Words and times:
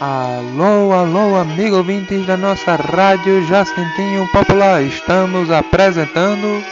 Alô, 0.00 0.94
alô, 0.94 1.36
amigo 1.36 1.76
ouvintes 1.76 2.24
da 2.24 2.34
nossa 2.34 2.74
rádio 2.74 3.46
Jacintinho 3.46 4.26
Popular. 4.32 4.82
Estamos 4.82 5.50
apresentando. 5.50 6.64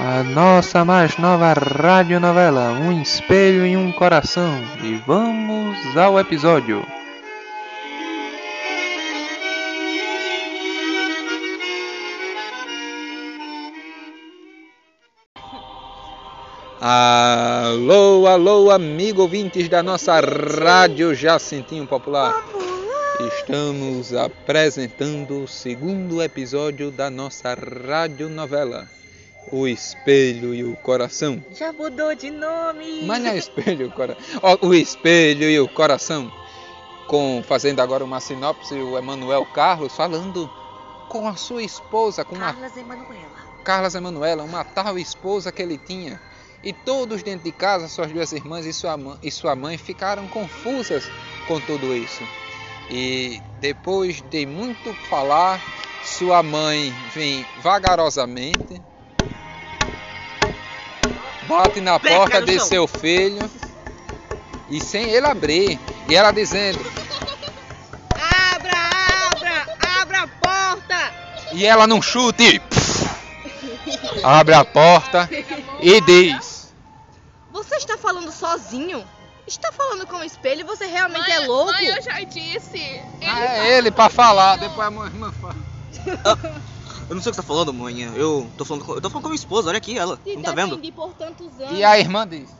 A 0.00 0.24
nossa 0.24 0.84
mais 0.84 1.16
nova 1.18 1.52
radionovela, 1.52 2.72
Um 2.72 3.00
Espelho 3.00 3.64
e 3.64 3.76
um 3.76 3.92
Coração. 3.92 4.60
E 4.82 4.96
vamos 5.06 5.96
ao 5.96 6.18
episódio. 6.18 6.84
Alô, 16.78 18.26
alô, 18.26 18.70
amigo 18.70 19.22
ouvintes 19.22 19.66
da 19.66 19.82
nossa 19.82 20.20
rádio 20.20 21.14
Jacintinho 21.14 21.86
Popular. 21.86 22.44
Estamos 23.32 24.12
apresentando 24.12 25.44
o 25.44 25.48
segundo 25.48 26.22
episódio 26.22 26.90
da 26.90 27.08
nossa 27.08 27.54
radionovela, 27.54 28.90
O 29.50 29.66
Espelho 29.66 30.54
e 30.54 30.64
o 30.64 30.76
Coração. 30.76 31.42
Já 31.50 31.72
mudou 31.72 32.14
de 32.14 32.30
nome. 32.30 33.06
Mas 33.06 33.22
não 33.22 33.30
é 33.30 33.38
espelho, 33.38 33.90
cora... 33.92 34.14
Ó, 34.42 34.58
o 34.66 34.74
espelho 34.74 35.48
e 35.48 35.58
o 35.58 35.66
coração. 35.66 36.30
Com 37.06 37.42
fazendo 37.42 37.80
agora 37.80 38.04
uma 38.04 38.20
sinopse, 38.20 38.74
o 38.74 38.98
Emanuel 38.98 39.46
Carlos 39.46 39.96
falando 39.96 40.50
com 41.08 41.26
a 41.26 41.36
sua 41.36 41.62
esposa, 41.62 42.22
com 42.22 42.34
uma 42.34 42.52
Carlas 42.52 42.76
Emanuela. 42.76 43.46
Carlas 43.64 43.94
Emanuela, 43.94 44.42
uma 44.42 44.62
tal 44.62 44.98
esposa 44.98 45.50
que 45.50 45.62
ele 45.62 45.78
tinha. 45.78 46.20
E 46.62 46.72
todos 46.72 47.22
dentro 47.22 47.44
de 47.44 47.52
casa, 47.52 47.88
suas 47.88 48.10
duas 48.10 48.32
irmãs 48.32 48.66
e 48.66 48.72
sua, 48.72 48.96
mãe, 48.96 49.16
e 49.22 49.30
sua 49.30 49.54
mãe 49.54 49.78
ficaram 49.78 50.26
confusas 50.28 51.04
com 51.46 51.60
tudo 51.60 51.94
isso. 51.94 52.22
E 52.90 53.40
depois 53.60 54.20
de 54.30 54.46
muito 54.46 54.92
falar, 55.08 55.60
sua 56.04 56.42
mãe 56.42 56.92
vem 57.14 57.44
vagarosamente, 57.62 58.80
bate 61.48 61.80
na 61.80 61.98
porta 61.98 62.42
de 62.42 62.60
seu 62.60 62.86
filho 62.86 63.48
e 64.70 64.80
sem 64.80 65.10
ele 65.10 65.26
abrir. 65.26 65.78
E 66.08 66.14
ela 66.14 66.32
dizendo, 66.32 66.78
Abra, 68.14 68.78
abra, 69.30 69.66
abra 70.00 70.22
a 70.22 70.28
porta. 70.28 71.14
e 71.52 71.64
ela 71.66 71.86
num 71.86 72.00
chute, 72.02 72.60
abre 74.22 74.54
a 74.54 74.64
porta 74.64 75.28
e 75.88 76.00
diz. 76.00 76.72
Você 77.52 77.76
está 77.76 77.96
falando 77.96 78.30
sozinho? 78.32 79.04
Está 79.46 79.70
falando 79.70 80.06
com 80.06 80.16
o 80.16 80.24
espelho? 80.24 80.66
Você 80.66 80.86
realmente 80.86 81.20
Mãe, 81.20 81.32
é 81.32 81.40
louco? 81.46 81.72
Mãe, 81.72 81.86
eu 81.86 82.02
já 82.02 82.20
disse. 82.22 82.76
Ele 82.78 83.04
Ah, 83.24 83.56
é 83.58 83.78
ele 83.78 83.90
pra 83.90 84.08
falar, 84.08 84.56
depois 84.56 84.86
a 84.86 84.90
mãe 84.90 85.06
irmã 85.06 85.32
fala. 85.40 85.54
Eu 87.08 87.14
não 87.14 87.22
sei 87.22 87.30
o 87.30 87.32
que 87.32 87.36
você 87.36 87.42
tá 87.42 87.42
falando, 87.42 87.72
mãe. 87.72 88.02
Eu 88.02 88.50
tô 88.58 88.64
falando 88.64 88.84
com, 88.84 88.94
eu 88.94 89.00
tô 89.00 89.08
falando 89.08 89.22
com 89.22 89.28
minha 89.28 89.36
esposa, 89.38 89.68
olha 89.68 89.78
aqui 89.78 89.96
ela. 89.96 90.18
Se 90.24 90.34
Não 90.34 90.42
tá 90.42 90.52
vendo? 90.52 90.70
defendi 90.76 90.90
por 90.92 91.14
tantos 91.14 91.60
anos. 91.60 91.78
E 91.78 91.84
a 91.84 91.98
irmã 91.98 92.26
diz. 92.26 92.50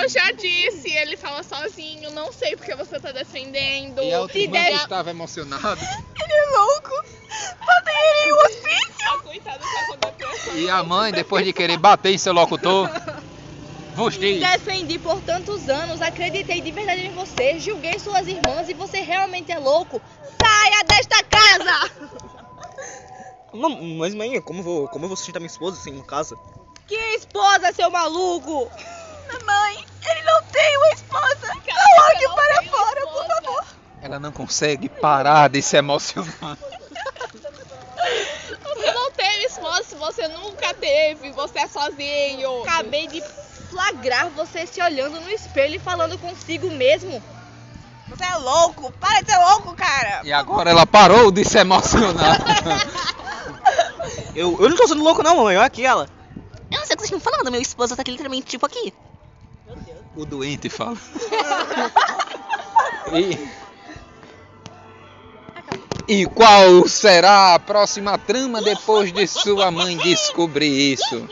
Eu 0.00 0.08
já 0.08 0.30
disse, 0.32 0.88
ele 0.90 1.16
fala 1.16 1.42
sozinho. 1.42 2.10
Não 2.12 2.32
sei 2.32 2.56
porque 2.56 2.74
você 2.74 2.98
tá 3.00 3.10
defendendo. 3.12 4.02
E 4.02 4.12
a 4.12 4.20
outra 4.20 4.38
irmã 4.38 4.56
que 4.56 4.70
der- 4.70 4.76
estava 4.82 5.10
emocionada. 5.10 5.80
Ele 6.20 6.32
é 6.32 6.58
louco. 6.58 6.90
Bota 7.58 7.90
ele 7.90 8.28
em 8.28 8.32
um 8.32 8.36
hospício. 8.38 8.94
Ah, 9.08 9.18
Coitado, 9.18 9.58
tá 9.58 9.86
com 9.88 9.96
depressão. 9.98 10.53
E 10.64 10.70
a 10.70 10.82
mãe, 10.82 11.12
depois 11.12 11.44
de 11.44 11.52
querer 11.52 11.76
bater 11.76 12.14
em 12.14 12.16
seu 12.16 12.32
locutor, 12.32 12.88
vos 13.94 14.16
diz. 14.16 14.40
Defendi 14.40 14.98
por 14.98 15.20
tantos 15.20 15.68
anos, 15.68 16.00
acreditei 16.00 16.62
de 16.62 16.70
verdade 16.70 17.02
em 17.02 17.12
você, 17.12 17.58
julguei 17.58 17.98
suas 17.98 18.26
irmãs 18.26 18.66
e 18.70 18.72
você 18.72 19.00
realmente 19.00 19.52
é 19.52 19.58
louco. 19.58 20.00
Saia 20.40 20.82
desta 20.84 21.22
casa! 21.24 21.90
Não, 23.52 23.68
mas 23.98 24.14
mãe, 24.14 24.40
como 24.40 24.60
eu 24.60 24.64
vou, 24.64 24.88
como 24.88 25.04
eu 25.04 25.08
vou 25.08 25.16
sustentar 25.18 25.38
minha 25.38 25.50
esposa 25.50 25.76
sem 25.80 25.94
uma 25.94 26.04
casa? 26.04 26.34
Que 26.86 26.96
esposa, 27.14 27.70
seu 27.74 27.90
maluco! 27.90 28.70
Mãe, 29.44 29.84
ele 30.10 30.22
não 30.22 30.42
tem 30.44 30.76
uma 30.78 30.88
esposa! 30.88 31.46
Coloque 31.48 32.24
não 32.24 32.34
para 32.34 32.58
tem 32.60 32.68
fora, 32.70 33.00
esposa. 33.00 33.12
por 33.12 33.44
favor! 33.44 33.64
Ela 34.00 34.18
não 34.18 34.32
consegue 34.32 34.88
parar 34.88 35.48
de 35.50 35.60
se 35.60 35.76
emocionar. 35.76 36.56
Se 39.84 39.94
você 39.96 40.28
nunca 40.28 40.74
teve. 40.74 41.32
Você 41.32 41.58
é 41.58 41.68
sozinho. 41.68 42.62
Acabei 42.62 43.06
de 43.06 43.22
flagrar 43.70 44.30
você 44.30 44.66
se 44.66 44.80
olhando 44.80 45.20
no 45.20 45.30
espelho 45.30 45.76
e 45.76 45.78
falando 45.78 46.18
consigo 46.18 46.70
mesmo. 46.70 47.22
Você 48.08 48.24
é 48.24 48.36
louco! 48.36 48.92
Para 48.92 49.22
de 49.22 49.30
ser 49.30 49.38
louco, 49.38 49.74
cara! 49.74 50.20
E 50.24 50.32
agora 50.32 50.70
ela 50.70 50.86
parou 50.86 51.30
de 51.30 51.44
se 51.44 51.58
emocionar. 51.58 52.38
Eu, 54.34 54.60
eu 54.60 54.68
não 54.68 54.76
tô 54.76 54.86
sendo 54.88 55.02
louco 55.02 55.22
não, 55.22 55.44
mãe. 55.44 55.56
Olha 55.56 55.66
aqui 55.66 55.86
ela. 55.86 56.08
Eu 56.70 56.78
não 56.78 56.86
sei 56.86 56.94
o 56.94 56.98
que 56.98 57.06
vocês 57.06 57.12
estão 57.12 57.20
falando, 57.20 57.52
meu 57.52 57.60
esposo 57.60 57.94
tá 57.94 58.02
aqui 58.02 58.10
literalmente 58.10 58.46
tipo 58.46 58.66
aqui. 58.66 58.92
O 60.16 60.26
doente 60.26 60.68
fala. 60.68 60.96
E, 63.12 63.48
e 66.06 66.26
qual 66.26 66.86
será 66.86 67.54
a 67.54 67.58
próxima 67.58 68.18
trama 68.18 68.60
depois 68.60 69.12
de 69.12 69.26
sua 69.26 69.70
mãe 69.70 69.96
descobrir 69.96 70.92
isso? 70.92 71.26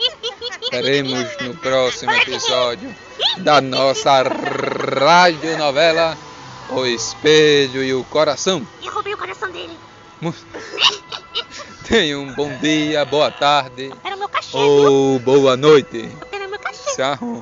Teremos 0.69 1.27
no 1.41 1.55
próximo 1.57 2.11
episódio 2.11 2.93
da 3.37 3.61
nossa 3.61 4.23
radionovela 4.23 6.17
O 6.69 6.85
Espelho 6.85 7.83
e 7.83 7.93
o 7.93 8.03
Coração. 8.05 8.65
E 8.81 8.89
roubei 8.89 9.13
o 9.13 9.17
coração 9.17 9.51
dele. 9.51 9.77
Tenha 11.87 12.17
um 12.17 12.33
bom 12.33 12.49
dia, 12.59 13.03
boa 13.03 13.29
tarde 13.29 13.91
Era 14.03 14.15
meu 14.15 14.29
cachê, 14.29 14.57
ou 14.57 15.19
boa 15.19 15.57
noite. 15.57 16.09
Era 16.31 16.47
meu 16.47 16.59
cachê. 16.59 16.95
Tchau. 16.95 17.41